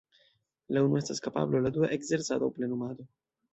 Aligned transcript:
La 0.75 0.83
unua 0.85 1.01
estas 1.01 1.21
kapablo, 1.27 1.61
la 1.67 1.73
dua 1.77 1.91
ekzercado 1.99 2.51
aŭ 2.51 2.53
plenumado. 2.59 3.09